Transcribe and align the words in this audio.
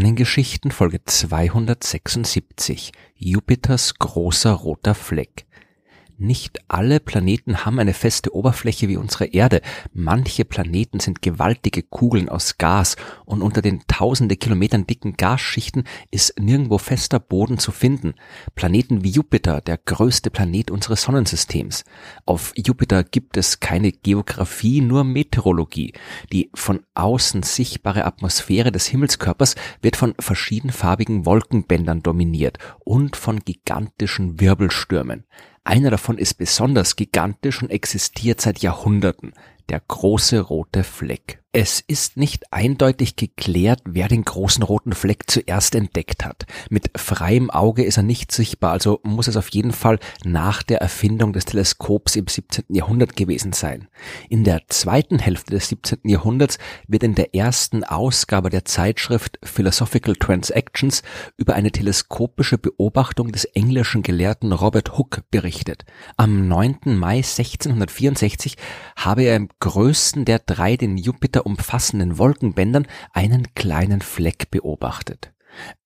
Sternengeschichten 0.00 0.70
Folge 0.70 1.04
276 1.04 2.92
Jupiters 3.16 3.98
großer 3.98 4.52
roter 4.52 4.94
Fleck 4.94 5.44
nicht 6.20 6.60
alle 6.68 7.00
Planeten 7.00 7.64
haben 7.64 7.78
eine 7.78 7.94
feste 7.94 8.34
Oberfläche 8.34 8.88
wie 8.88 8.96
unsere 8.96 9.26
Erde. 9.26 9.62
Manche 9.92 10.44
Planeten 10.44 11.00
sind 11.00 11.22
gewaltige 11.22 11.82
Kugeln 11.82 12.28
aus 12.28 12.58
Gas 12.58 12.96
und 13.24 13.42
unter 13.42 13.62
den 13.62 13.82
tausende 13.86 14.36
Kilometern 14.36 14.86
dicken 14.86 15.16
Gasschichten 15.16 15.84
ist 16.10 16.38
nirgendwo 16.38 16.78
fester 16.78 17.18
Boden 17.18 17.58
zu 17.58 17.72
finden. 17.72 18.14
Planeten 18.54 19.02
wie 19.02 19.10
Jupiter, 19.10 19.60
der 19.60 19.78
größte 19.78 20.30
Planet 20.30 20.70
unseres 20.70 21.02
Sonnensystems. 21.02 21.84
Auf 22.26 22.52
Jupiter 22.54 23.02
gibt 23.02 23.36
es 23.36 23.60
keine 23.60 23.90
Geografie, 23.90 24.80
nur 24.80 25.04
Meteorologie. 25.04 25.94
Die 26.32 26.50
von 26.54 26.80
außen 26.94 27.42
sichtbare 27.42 28.04
Atmosphäre 28.04 28.72
des 28.72 28.86
Himmelskörpers 28.86 29.54
wird 29.80 29.96
von 29.96 30.14
verschiedenfarbigen 30.18 31.24
Wolkenbändern 31.24 32.02
dominiert 32.02 32.58
und 32.80 33.16
von 33.16 33.40
gigantischen 33.40 34.38
Wirbelstürmen. 34.40 35.24
Einer 35.64 35.90
davon 35.90 36.18
ist 36.18 36.34
besonders 36.34 36.96
gigantisch 36.96 37.62
und 37.62 37.70
existiert 37.70 38.40
seit 38.40 38.60
Jahrhunderten, 38.60 39.32
der 39.70 39.80
große 39.86 40.40
rote 40.40 40.82
Fleck. 40.82 41.40
Es 41.52 41.80
ist 41.80 42.16
nicht 42.16 42.52
eindeutig 42.52 43.16
geklärt, 43.16 43.80
wer 43.84 44.06
den 44.06 44.22
großen 44.24 44.62
roten 44.62 44.92
Fleck 44.92 45.28
zuerst 45.28 45.74
entdeckt 45.74 46.24
hat. 46.24 46.46
Mit 46.70 46.92
freiem 46.96 47.50
Auge 47.50 47.82
ist 47.82 47.96
er 47.96 48.04
nicht 48.04 48.30
sichtbar, 48.30 48.70
also 48.70 49.00
muss 49.02 49.26
es 49.26 49.36
auf 49.36 49.48
jeden 49.48 49.72
Fall 49.72 49.98
nach 50.24 50.62
der 50.62 50.80
Erfindung 50.80 51.32
des 51.32 51.46
Teleskops 51.46 52.14
im 52.14 52.28
17. 52.28 52.66
Jahrhundert 52.68 53.16
gewesen 53.16 53.52
sein. 53.52 53.88
In 54.28 54.44
der 54.44 54.62
zweiten 54.68 55.18
Hälfte 55.18 55.50
des 55.50 55.70
17. 55.70 55.98
Jahrhunderts 56.04 56.58
wird 56.86 57.02
in 57.02 57.16
der 57.16 57.34
ersten 57.34 57.82
Ausgabe 57.82 58.48
der 58.48 58.64
Zeitschrift 58.64 59.40
Philosophical 59.42 60.14
Transactions 60.14 61.02
über 61.36 61.54
eine 61.54 61.72
teleskopische 61.72 62.58
Beobachtung 62.58 63.32
des 63.32 63.44
englischen 63.44 64.02
Gelehrten 64.02 64.52
Robert 64.52 64.96
Hooke 64.98 65.24
berichtet. 65.32 65.84
Am 66.16 66.46
9. 66.46 66.96
Mai 66.96 67.16
1664 67.16 68.56
habe 68.94 69.24
er 69.24 69.34
im 69.34 69.48
größten 69.60 70.24
der 70.24 70.40
drei 70.40 70.76
den 70.76 70.96
Jupiter 70.96 71.46
umfassenden 71.46 72.18
Wolkenbändern 72.18 72.86
einen 73.12 73.54
kleinen 73.54 74.00
Fleck 74.00 74.50
beobachtet. 74.50 75.32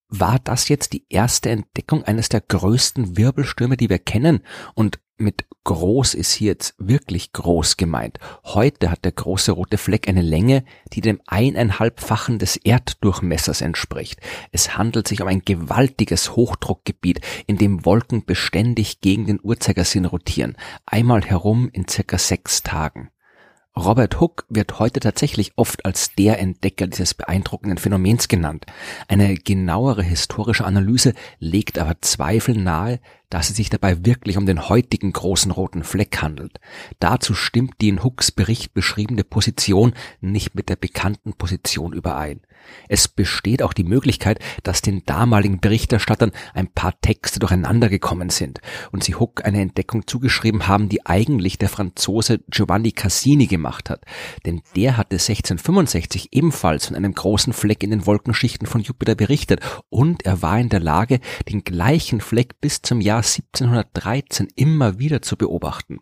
War 0.08 0.38
das 0.38 0.68
jetzt 0.68 0.92
die 0.92 1.04
erste 1.08 1.50
Entdeckung 1.50 2.04
eines 2.04 2.28
der 2.28 2.40
größten 2.40 3.16
Wirbelstürme, 3.16 3.76
die 3.76 3.90
wir 3.90 3.98
kennen? 3.98 4.40
Und 4.74 5.00
mit 5.16 5.44
groß 5.62 6.14
ist 6.14 6.32
hier 6.32 6.52
jetzt 6.52 6.74
wirklich 6.78 7.32
groß 7.32 7.76
gemeint. 7.76 8.18
Heute 8.44 8.90
hat 8.90 9.04
der 9.04 9.12
große 9.12 9.52
rote 9.52 9.78
Fleck 9.78 10.08
eine 10.08 10.22
Länge, 10.22 10.64
die 10.92 11.00
dem 11.00 11.20
eineinhalbfachen 11.26 12.38
des 12.38 12.56
Erddurchmessers 12.56 13.60
entspricht. 13.60 14.20
Es 14.50 14.76
handelt 14.76 15.06
sich 15.06 15.22
um 15.22 15.28
ein 15.28 15.42
gewaltiges 15.44 16.34
Hochdruckgebiet, 16.34 17.20
in 17.46 17.58
dem 17.58 17.84
Wolken 17.84 18.24
beständig 18.24 19.00
gegen 19.00 19.26
den 19.26 19.40
Uhrzeigersinn 19.42 20.04
rotieren, 20.04 20.56
einmal 20.84 21.22
herum 21.22 21.70
in 21.72 21.88
circa 21.88 22.18
sechs 22.18 22.62
Tagen. 22.62 23.10
Robert 23.76 24.20
Hooke 24.20 24.44
wird 24.48 24.78
heute 24.78 25.00
tatsächlich 25.00 25.52
oft 25.56 25.84
als 25.84 26.14
der 26.14 26.38
Entdecker 26.38 26.86
dieses 26.86 27.12
beeindruckenden 27.12 27.78
Phänomens 27.78 28.28
genannt. 28.28 28.66
Eine 29.08 29.34
genauere 29.34 30.02
historische 30.02 30.64
Analyse 30.64 31.12
legt 31.40 31.78
aber 31.78 32.00
Zweifel 32.00 32.56
nahe, 32.56 33.00
dass 33.34 33.50
es 33.50 33.56
sich 33.56 33.68
dabei 33.68 34.06
wirklich 34.06 34.36
um 34.36 34.46
den 34.46 34.68
heutigen 34.68 35.12
großen 35.12 35.50
roten 35.50 35.82
Fleck 35.82 36.22
handelt. 36.22 36.60
Dazu 37.00 37.34
stimmt 37.34 37.74
die 37.80 37.88
in 37.88 38.04
Hooks 38.04 38.30
Bericht 38.30 38.74
beschriebene 38.74 39.24
Position 39.24 39.92
nicht 40.20 40.54
mit 40.54 40.68
der 40.68 40.76
bekannten 40.76 41.32
Position 41.32 41.92
überein. 41.92 42.42
Es 42.88 43.08
besteht 43.08 43.62
auch 43.62 43.72
die 43.72 43.84
Möglichkeit, 43.84 44.38
dass 44.62 44.82
den 44.82 45.04
damaligen 45.04 45.60
Berichterstattern 45.60 46.30
ein 46.54 46.68
paar 46.68 46.98
Texte 47.00 47.40
durcheinander 47.40 47.88
gekommen 47.88 48.30
sind 48.30 48.60
und 48.92 49.04
sie 49.04 49.16
Hook 49.16 49.44
eine 49.44 49.60
Entdeckung 49.60 50.06
zugeschrieben 50.06 50.66
haben, 50.68 50.88
die 50.88 51.04
eigentlich 51.04 51.58
der 51.58 51.68
Franzose 51.68 52.40
Giovanni 52.48 52.92
Cassini 52.92 53.46
gemacht 53.46 53.90
hat. 53.90 54.04
Denn 54.46 54.62
der 54.76 54.96
hatte 54.96 55.16
1665 55.16 56.28
ebenfalls 56.32 56.86
von 56.86 56.96
einem 56.96 57.14
großen 57.14 57.52
Fleck 57.52 57.82
in 57.82 57.90
den 57.90 58.06
Wolkenschichten 58.06 58.66
von 58.66 58.82
Jupiter 58.82 59.16
berichtet 59.16 59.60
und 59.90 60.24
er 60.24 60.40
war 60.40 60.58
in 60.58 60.68
der 60.68 60.80
Lage, 60.80 61.20
den 61.48 61.64
gleichen 61.64 62.20
Fleck 62.20 62.60
bis 62.60 62.80
zum 62.80 63.00
Jahr 63.00 63.23
1713 63.24 64.48
immer 64.54 64.98
wieder 64.98 65.22
zu 65.22 65.36
beobachten. 65.36 66.00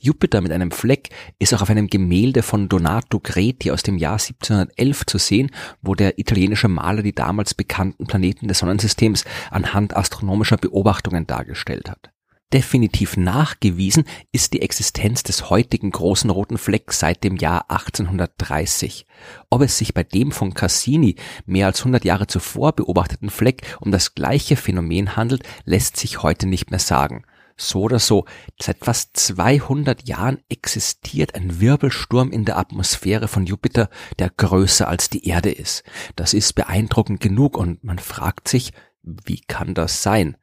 Jupiter 0.00 0.40
mit 0.40 0.50
einem 0.50 0.72
Fleck 0.72 1.10
ist 1.38 1.54
auch 1.54 1.62
auf 1.62 1.70
einem 1.70 1.86
Gemälde 1.86 2.42
von 2.42 2.68
Donato 2.68 3.20
Greti 3.20 3.70
aus 3.70 3.84
dem 3.84 3.98
Jahr 3.98 4.14
1711 4.14 5.06
zu 5.06 5.18
sehen, 5.18 5.50
wo 5.80 5.94
der 5.94 6.18
italienische 6.18 6.68
Maler 6.68 7.02
die 7.02 7.14
damals 7.14 7.54
bekannten 7.54 8.06
Planeten 8.06 8.48
des 8.48 8.58
Sonnensystems 8.58 9.24
anhand 9.50 9.96
astronomischer 9.96 10.56
Beobachtungen 10.56 11.26
dargestellt 11.28 11.88
hat. 11.88 12.10
Definitiv 12.52 13.16
nachgewiesen 13.16 14.04
ist 14.30 14.52
die 14.52 14.60
Existenz 14.60 15.22
des 15.22 15.48
heutigen 15.48 15.90
großen 15.90 16.28
roten 16.28 16.58
Flecks 16.58 16.98
seit 16.98 17.24
dem 17.24 17.36
Jahr 17.36 17.70
1830. 17.70 19.06
Ob 19.48 19.62
es 19.62 19.78
sich 19.78 19.94
bei 19.94 20.02
dem 20.02 20.32
von 20.32 20.52
Cassini 20.52 21.16
mehr 21.46 21.66
als 21.66 21.80
100 21.80 22.04
Jahre 22.04 22.26
zuvor 22.26 22.72
beobachteten 22.72 23.30
Fleck 23.30 23.76
um 23.80 23.90
das 23.90 24.14
gleiche 24.14 24.56
Phänomen 24.56 25.16
handelt, 25.16 25.44
lässt 25.64 25.96
sich 25.96 26.22
heute 26.22 26.46
nicht 26.46 26.70
mehr 26.70 26.80
sagen 26.80 27.24
so 27.56 27.82
oder 27.82 27.98
so, 27.98 28.24
seit 28.60 28.78
fast 28.84 29.16
200 29.16 30.08
Jahren 30.08 30.38
existiert 30.48 31.34
ein 31.34 31.60
Wirbelsturm 31.60 32.30
in 32.32 32.44
der 32.44 32.58
Atmosphäre 32.58 33.28
von 33.28 33.46
Jupiter, 33.46 33.88
der 34.18 34.30
größer 34.30 34.88
als 34.88 35.10
die 35.10 35.28
Erde 35.28 35.50
ist. 35.50 35.84
Das 36.16 36.34
ist 36.34 36.54
beeindruckend 36.54 37.20
genug 37.20 37.56
und 37.56 37.84
man 37.84 37.98
fragt 37.98 38.48
sich, 38.48 38.72
wie 39.02 39.40
kann 39.40 39.74
das 39.74 40.02
sein? 40.02 40.36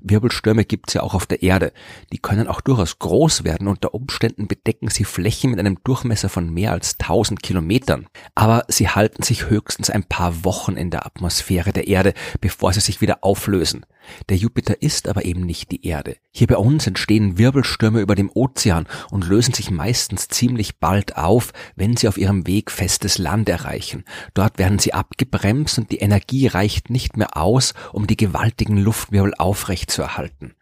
Wirbelstürme 0.00 0.64
gibt's 0.64 0.94
ja 0.94 1.02
auch 1.02 1.14
auf 1.14 1.26
der 1.26 1.42
Erde. 1.42 1.72
Die 2.12 2.18
können 2.18 2.48
auch 2.48 2.60
durchaus 2.60 2.98
groß 2.98 3.44
werden. 3.44 3.68
Unter 3.68 3.94
Umständen 3.94 4.48
bedecken 4.48 4.88
sie 4.88 5.04
Flächen 5.04 5.50
mit 5.50 5.60
einem 5.60 5.78
Durchmesser 5.84 6.28
von 6.28 6.52
mehr 6.52 6.72
als 6.72 6.98
1000 7.00 7.42
Kilometern. 7.42 8.06
Aber 8.34 8.64
sie 8.68 8.88
halten 8.88 9.22
sich 9.22 9.50
höchstens 9.50 9.90
ein 9.90 10.04
paar 10.04 10.44
Wochen 10.44 10.76
in 10.76 10.90
der 10.90 11.06
Atmosphäre 11.06 11.72
der 11.72 11.88
Erde, 11.88 12.14
bevor 12.40 12.72
sie 12.72 12.80
sich 12.80 13.00
wieder 13.00 13.18
auflösen. 13.22 13.84
Der 14.28 14.36
Jupiter 14.36 14.82
ist 14.82 15.08
aber 15.08 15.24
eben 15.24 15.46
nicht 15.46 15.70
die 15.70 15.86
Erde. 15.86 16.16
Hier 16.32 16.46
bei 16.46 16.56
uns 16.56 16.86
entstehen 16.86 17.38
Wirbelstürme 17.38 18.00
über 18.00 18.14
dem 18.14 18.30
Ozean 18.32 18.86
und 19.10 19.26
lösen 19.26 19.54
sich 19.54 19.70
meistens 19.70 20.28
ziemlich 20.28 20.78
bald 20.78 21.16
auf, 21.16 21.52
wenn 21.76 21.96
sie 21.96 22.08
auf 22.08 22.18
ihrem 22.18 22.46
Weg 22.46 22.70
festes 22.70 23.18
Land 23.18 23.48
erreichen. 23.48 24.04
Dort 24.34 24.58
werden 24.58 24.78
sie 24.78 24.94
abgebremst 24.94 25.78
und 25.78 25.90
die 25.90 25.98
Energie 25.98 26.46
reicht 26.46 26.90
nicht 26.90 27.16
mehr 27.16 27.36
aus, 27.36 27.74
um 27.92 28.06
die 28.06 28.16
gewaltigen 28.16 28.76
Luftwirbel 28.76 29.34
aufrechtzuerhalten. 29.36 30.54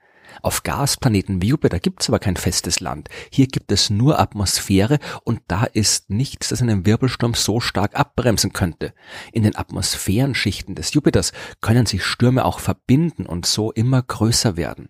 Auf 0.42 0.62
Gasplaneten 0.62 1.42
wie 1.42 1.48
Jupiter 1.48 1.80
gibt 1.80 2.02
es 2.02 2.08
aber 2.08 2.18
kein 2.18 2.36
festes 2.36 2.80
Land. 2.80 3.08
Hier 3.30 3.46
gibt 3.46 3.72
es 3.72 3.90
nur 3.90 4.18
Atmosphäre 4.18 4.98
und 5.24 5.40
da 5.48 5.64
ist 5.64 6.10
nichts, 6.10 6.48
das 6.48 6.62
einen 6.62 6.86
Wirbelsturm 6.86 7.34
so 7.34 7.60
stark 7.60 7.98
abbremsen 7.98 8.52
könnte. 8.52 8.92
In 9.32 9.42
den 9.42 9.56
Atmosphärenschichten 9.56 10.74
des 10.74 10.92
Jupiters 10.94 11.32
können 11.60 11.86
sich 11.86 12.04
Stürme 12.04 12.44
auch 12.44 12.60
verbinden 12.60 13.26
und 13.26 13.46
so 13.46 13.72
immer 13.72 14.02
größer 14.02 14.56
werden. 14.56 14.88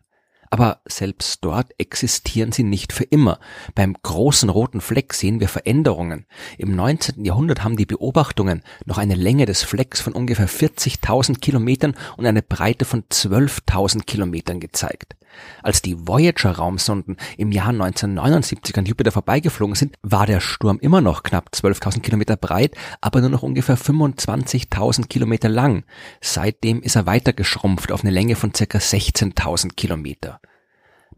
Aber 0.50 0.80
selbst 0.86 1.44
dort 1.44 1.72
existieren 1.78 2.52
sie 2.52 2.64
nicht 2.64 2.92
für 2.92 3.04
immer. 3.04 3.38
Beim 3.74 3.94
großen 4.02 4.48
roten 4.48 4.80
Fleck 4.80 5.14
sehen 5.14 5.40
wir 5.40 5.48
Veränderungen. 5.48 6.26
Im 6.56 6.74
19. 6.74 7.24
Jahrhundert 7.24 7.64
haben 7.64 7.76
die 7.76 7.86
Beobachtungen 7.86 8.62
noch 8.84 8.98
eine 8.98 9.14
Länge 9.14 9.46
des 9.46 9.62
Flecks 9.62 10.00
von 10.00 10.12
ungefähr 10.12 10.48
40.000 10.48 11.40
Kilometern 11.40 11.94
und 12.16 12.26
eine 12.26 12.42
Breite 12.42 12.84
von 12.84 13.04
12.000 13.04 14.04
Kilometern 14.04 14.60
gezeigt. 14.60 15.16
Als 15.62 15.82
die 15.82 16.06
Voyager-Raumsonden 16.06 17.16
im 17.36 17.52
Jahr 17.52 17.68
1979 17.68 18.76
an 18.76 18.86
Jupiter 18.86 19.12
vorbeigeflogen 19.12 19.74
sind, 19.74 19.96
war 20.02 20.26
der 20.26 20.40
Sturm 20.40 20.78
immer 20.80 21.00
noch 21.00 21.22
knapp 21.22 21.50
12.000 21.54 22.00
Kilometer 22.00 22.36
breit, 22.36 22.74
aber 23.00 23.20
nur 23.20 23.30
noch 23.30 23.42
ungefähr 23.42 23.76
25.000 23.76 25.08
Kilometer 25.08 25.48
lang. 25.48 25.84
Seitdem 26.20 26.82
ist 26.82 26.96
er 26.96 27.06
weiter 27.06 27.32
geschrumpft 27.32 27.92
auf 27.92 28.02
eine 28.02 28.10
Länge 28.10 28.36
von 28.36 28.54
circa 28.54 28.78
16.000 28.78 29.74
Kilometer. 29.74 30.37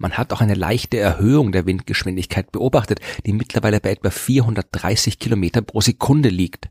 Man 0.01 0.17
hat 0.17 0.33
auch 0.33 0.41
eine 0.41 0.55
leichte 0.55 0.99
Erhöhung 0.99 1.53
der 1.53 1.67
Windgeschwindigkeit 1.67 2.53
beobachtet, 2.53 3.01
die 3.27 3.35
mittlerweile 3.35 3.81
bei 3.81 3.91
etwa 3.91 4.09
430 4.09 5.19
Kilometer 5.19 5.61
pro 5.61 5.83
Sekunde 5.83 6.31
liegt. 6.31 6.71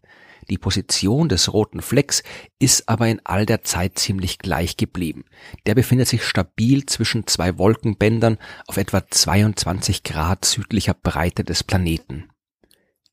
Die 0.49 0.57
Position 0.57 1.29
des 1.29 1.53
roten 1.53 1.83
Flecks 1.83 2.23
ist 2.57 2.89
aber 2.89 3.07
in 3.07 3.21
all 3.23 3.45
der 3.45 3.61
Zeit 3.61 3.99
ziemlich 3.99 4.39
gleich 4.39 4.77
geblieben. 4.77 5.25
Der 5.67 5.75
befindet 5.75 6.07
sich 6.07 6.23
stabil 6.23 6.87
zwischen 6.87 7.27
zwei 7.27 7.59
Wolkenbändern 7.59 8.39
auf 8.65 8.77
etwa 8.77 9.05
22 9.07 10.01
Grad 10.01 10.43
südlicher 10.43 10.95
Breite 10.95 11.43
des 11.43 11.63
Planeten. 11.63 12.29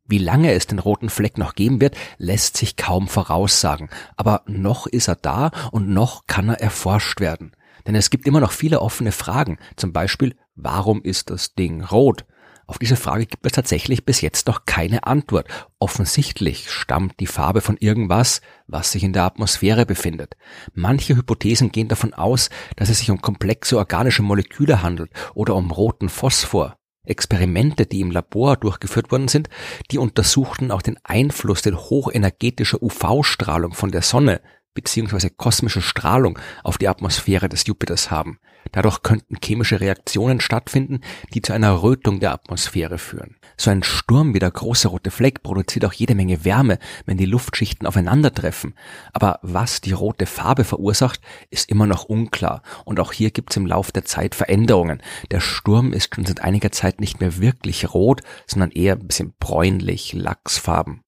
Wie 0.06 0.16
lange 0.16 0.52
es 0.52 0.66
den 0.66 0.78
roten 0.78 1.10
Fleck 1.10 1.36
noch 1.36 1.54
geben 1.54 1.82
wird, 1.82 1.94
lässt 2.16 2.56
sich 2.56 2.76
kaum 2.76 3.06
voraussagen, 3.06 3.90
aber 4.16 4.44
noch 4.46 4.86
ist 4.86 5.08
er 5.08 5.16
da 5.16 5.50
und 5.72 5.90
noch 5.90 6.26
kann 6.26 6.48
er 6.48 6.62
erforscht 6.62 7.20
werden. 7.20 7.52
Denn 7.87 7.94
es 7.94 8.11
gibt 8.11 8.27
immer 8.27 8.41
noch 8.41 8.53
viele 8.53 8.81
offene 8.81 9.12
Fragen, 9.12 9.59
zum 9.77 9.93
Beispiel, 9.93 10.35
warum 10.55 11.03
ist 11.03 11.31
das 11.31 11.55
Ding 11.55 11.83
rot? 11.83 12.25
Auf 12.69 12.79
diese 12.79 12.97
Frage 12.97 13.27
gibt 13.27 13.47
es 13.47 13.53
tatsächlich 13.53 14.05
bis 14.05 14.21
jetzt 14.21 14.49
noch 14.49 14.65
keine 14.65 15.06
Antwort. 15.06 15.47
Offensichtlich 15.79 16.69
stammt 16.69 17.21
die 17.21 17.29
Farbe 17.29 17.61
von 17.61 17.77
irgendwas, 17.77 18.41
was 18.67 18.91
sich 18.91 19.05
in 19.05 19.12
der 19.12 19.23
Atmosphäre 19.23 19.87
befindet. 19.87 20.37
Manche 20.75 21.17
Hypothesen 21.17 21.71
gehen 21.71 21.87
davon 21.87 22.12
aus, 22.12 22.50
dass 22.75 22.88
es 22.88 22.99
sich 22.99 23.11
um 23.12 23.23
komplexe 23.23 23.79
organische 23.79 24.23
Moleküle 24.23 24.83
handelt 24.83 25.12
oder 25.35 25.55
um 25.55 25.71
roten 25.71 26.09
Phosphor. 26.09 26.77
Experimente, 27.05 27.87
die 27.87 28.00
im 28.00 28.11
Labor 28.11 28.56
durchgeführt 28.56 29.12
worden 29.12 29.29
sind, 29.29 29.49
die 29.93 29.99
untersuchten 29.99 30.73
auch 30.73 30.83
den 30.83 30.99
Einfluss 31.05 31.62
der 31.62 31.77
hochenergetischer 31.77 32.83
UV-Strahlung 32.83 33.75
von 33.75 33.93
der 33.93 34.03
Sonne 34.03 34.41
bzw. 34.76 35.31
kosmische 35.37 35.82
Strahlung 35.82 36.38
auf 36.62 36.78
die 36.78 36.88
Atmosphäre 36.88 37.49
des 37.49 37.67
Jupiters 37.67 38.12
haben. 38.12 38.38
Dadurch 38.73 39.02
könnten 39.02 39.37
chemische 39.43 39.81
Reaktionen 39.81 40.40
stattfinden, 40.40 41.00
die 41.34 41.43
zu 41.43 41.52
einer 41.52 41.82
Rötung 41.82 42.20
der 42.20 42.32
Atmosphäre 42.32 42.99
führen. 42.99 43.37
So 43.56 43.70
ein 43.70 43.82
Sturm 43.82 44.34
wie 44.34 44.38
der 44.38 44.50
große 44.50 44.88
rote 44.88 45.11
Fleck 45.11 45.43
produziert 45.43 45.84
auch 45.84 45.93
jede 45.93 46.14
Menge 46.14 46.44
Wärme, 46.44 46.78
wenn 47.06 47.17
die 47.17 47.26
Luftschichten 47.26 47.87
aufeinandertreffen. 47.87 48.75
Aber 49.12 49.38
was 49.43 49.81
die 49.81 49.93
rote 49.93 50.26
Farbe 50.26 50.64
verursacht, 50.64 51.20
ist 51.50 51.70
immer 51.70 51.87
noch 51.87 52.05
unklar. 52.05 52.62
Und 52.84 53.00
auch 53.00 53.12
hier 53.12 53.31
gibt 53.31 53.52
es 53.52 53.56
im 53.56 53.67
Laufe 53.67 53.93
der 53.93 54.05
Zeit 54.05 54.34
Veränderungen. 54.34 55.02
Der 55.31 55.40
Sturm 55.40 55.93
ist 55.93 56.14
schon 56.14 56.26
seit 56.26 56.43
einiger 56.43 56.73
Zeit 56.73 57.00
nicht 57.00 57.20
mehr 57.20 57.38
wirklich 57.38 57.94
rot, 57.94 58.23
sondern 58.46 58.73
eher 58.73 58.94
ein 58.94 59.06
bisschen 59.06 59.34
bräunlich, 59.38 60.12
lachsfarben. 60.12 61.02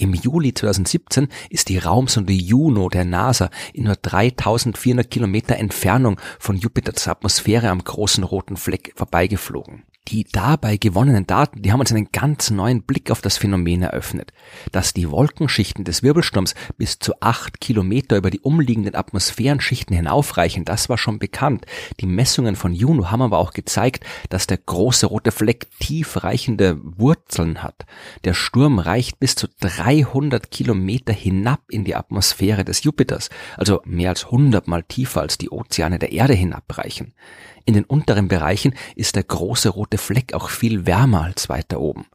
Im 0.00 0.14
Juli 0.14 0.54
2017 0.54 1.28
ist 1.50 1.68
die 1.68 1.76
Raumsonde 1.76 2.32
Juno 2.32 2.88
der 2.88 3.04
NASA 3.04 3.50
in 3.74 3.84
nur 3.84 3.96
3400 3.96 5.10
Kilometer 5.10 5.56
Entfernung 5.58 6.18
von 6.38 6.56
Jupiters 6.56 7.06
Atmosphäre 7.06 7.68
am 7.68 7.84
großen 7.84 8.24
roten 8.24 8.56
Fleck 8.56 8.94
vorbeigeflogen. 8.96 9.82
Die 10.10 10.24
dabei 10.24 10.76
gewonnenen 10.76 11.28
Daten, 11.28 11.62
die 11.62 11.70
haben 11.70 11.78
uns 11.78 11.92
einen 11.92 12.10
ganz 12.10 12.50
neuen 12.50 12.82
Blick 12.82 13.12
auf 13.12 13.20
das 13.20 13.36
Phänomen 13.36 13.82
eröffnet. 13.82 14.32
Dass 14.72 14.92
die 14.92 15.08
Wolkenschichten 15.08 15.84
des 15.84 16.02
Wirbelsturms 16.02 16.56
bis 16.76 16.98
zu 16.98 17.12
acht 17.20 17.60
Kilometer 17.60 18.16
über 18.16 18.30
die 18.30 18.40
umliegenden 18.40 18.96
Atmosphärenschichten 18.96 19.94
hinaufreichen, 19.94 20.64
das 20.64 20.88
war 20.88 20.98
schon 20.98 21.20
bekannt. 21.20 21.64
Die 22.00 22.06
Messungen 22.06 22.56
von 22.56 22.74
Juno 22.74 23.12
haben 23.12 23.22
aber 23.22 23.38
auch 23.38 23.52
gezeigt, 23.52 24.04
dass 24.30 24.48
der 24.48 24.58
große 24.58 25.06
rote 25.06 25.30
Fleck 25.30 25.68
tiefreichende 25.78 26.80
Wurzeln 26.82 27.62
hat. 27.62 27.86
Der 28.24 28.34
Sturm 28.34 28.80
reicht 28.80 29.20
bis 29.20 29.36
zu 29.36 29.46
300 29.60 30.50
Kilometer 30.50 31.12
hinab 31.12 31.60
in 31.68 31.84
die 31.84 31.94
Atmosphäre 31.94 32.64
des 32.64 32.82
Jupiters, 32.82 33.30
also 33.56 33.80
mehr 33.84 34.08
als 34.08 34.24
100 34.24 34.66
mal 34.66 34.82
tiefer 34.82 35.20
als 35.20 35.38
die 35.38 35.50
Ozeane 35.50 36.00
der 36.00 36.10
Erde 36.10 36.34
hinabreichen. 36.34 37.12
In 37.64 37.74
den 37.74 37.84
unteren 37.84 38.28
Bereichen 38.28 38.74
ist 38.96 39.16
der 39.16 39.24
große 39.24 39.68
rote 39.68 39.98
Fleck 39.98 40.34
auch 40.34 40.50
viel 40.50 40.86
wärmer 40.86 41.22
als 41.22 41.48
weiter 41.48 41.80
oben. 41.80 42.06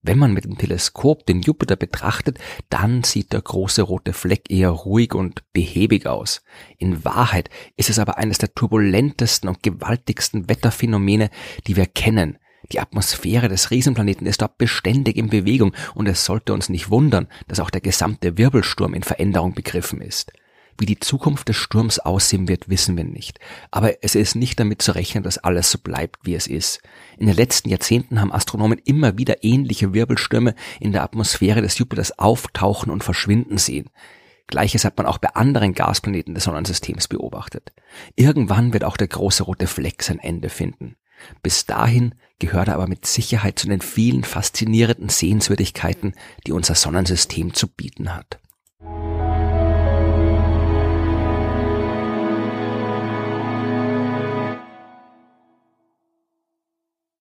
Wenn 0.00 0.18
man 0.18 0.32
mit 0.32 0.44
dem 0.44 0.56
Teleskop 0.56 1.26
den 1.26 1.42
Jupiter 1.42 1.74
betrachtet, 1.74 2.38
dann 2.70 3.02
sieht 3.02 3.32
der 3.32 3.42
große 3.42 3.82
rote 3.82 4.12
Fleck 4.12 4.48
eher 4.48 4.70
ruhig 4.70 5.12
und 5.12 5.42
behäbig 5.52 6.06
aus. 6.06 6.42
In 6.78 7.04
Wahrheit 7.04 7.50
ist 7.76 7.90
es 7.90 7.98
aber 7.98 8.16
eines 8.16 8.38
der 8.38 8.54
turbulentesten 8.54 9.48
und 9.48 9.62
gewaltigsten 9.62 10.48
Wetterphänomene, 10.48 11.30
die 11.66 11.76
wir 11.76 11.86
kennen. 11.86 12.38
Die 12.70 12.80
Atmosphäre 12.80 13.48
des 13.48 13.70
Riesenplaneten 13.70 14.26
ist 14.26 14.40
dort 14.40 14.56
beständig 14.56 15.16
in 15.16 15.30
Bewegung 15.30 15.74
und 15.94 16.06
es 16.06 16.24
sollte 16.24 16.52
uns 16.52 16.68
nicht 16.68 16.90
wundern, 16.90 17.26
dass 17.48 17.60
auch 17.60 17.70
der 17.70 17.80
gesamte 17.80 18.38
Wirbelsturm 18.38 18.94
in 18.94 19.02
Veränderung 19.02 19.54
begriffen 19.54 20.00
ist. 20.00 20.32
Wie 20.78 20.86
die 20.86 21.00
Zukunft 21.00 21.48
des 21.48 21.56
Sturms 21.56 21.98
aussehen 21.98 22.46
wird, 22.46 22.68
wissen 22.68 22.96
wir 22.96 23.02
nicht. 23.02 23.40
Aber 23.72 24.04
es 24.04 24.14
ist 24.14 24.36
nicht 24.36 24.60
damit 24.60 24.80
zu 24.80 24.92
rechnen, 24.94 25.24
dass 25.24 25.38
alles 25.38 25.72
so 25.72 25.78
bleibt, 25.78 26.24
wie 26.24 26.36
es 26.36 26.46
ist. 26.46 26.80
In 27.18 27.26
den 27.26 27.34
letzten 27.34 27.68
Jahrzehnten 27.68 28.20
haben 28.20 28.32
Astronomen 28.32 28.80
immer 28.84 29.18
wieder 29.18 29.42
ähnliche 29.42 29.92
Wirbelstürme 29.92 30.54
in 30.78 30.92
der 30.92 31.02
Atmosphäre 31.02 31.62
des 31.62 31.78
Jupiters 31.78 32.16
auftauchen 32.20 32.92
und 32.92 33.02
verschwinden 33.02 33.58
sehen. 33.58 33.90
Gleiches 34.46 34.84
hat 34.84 34.96
man 34.96 35.06
auch 35.06 35.18
bei 35.18 35.28
anderen 35.34 35.74
Gasplaneten 35.74 36.34
des 36.34 36.44
Sonnensystems 36.44 37.08
beobachtet. 37.08 37.72
Irgendwann 38.14 38.72
wird 38.72 38.84
auch 38.84 38.96
der 38.96 39.08
große 39.08 39.42
rote 39.42 39.66
Fleck 39.66 40.02
sein 40.04 40.20
Ende 40.20 40.48
finden. 40.48 40.96
Bis 41.42 41.66
dahin 41.66 42.14
gehört 42.38 42.68
er 42.68 42.74
aber 42.74 42.86
mit 42.86 43.04
Sicherheit 43.04 43.58
zu 43.58 43.66
den 43.66 43.80
vielen 43.80 44.22
faszinierenden 44.22 45.08
Sehenswürdigkeiten, 45.08 46.14
die 46.46 46.52
unser 46.52 46.76
Sonnensystem 46.76 47.52
zu 47.52 47.66
bieten 47.66 48.14
hat. 48.14 48.38